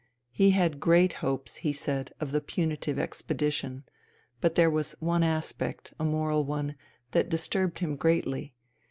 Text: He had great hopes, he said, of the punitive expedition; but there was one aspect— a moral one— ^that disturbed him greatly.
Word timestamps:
He 0.31 0.49
had 0.49 0.79
great 0.79 1.13
hopes, 1.21 1.57
he 1.57 1.71
said, 1.71 2.11
of 2.19 2.31
the 2.31 2.41
punitive 2.41 2.97
expedition; 2.97 3.83
but 4.39 4.55
there 4.55 4.67
was 4.67 4.93
one 4.93 5.21
aspect— 5.21 5.93
a 5.99 6.03
moral 6.03 6.43
one— 6.43 6.73
^that 7.13 7.29
disturbed 7.29 7.77
him 7.77 7.95
greatly. 7.97 8.55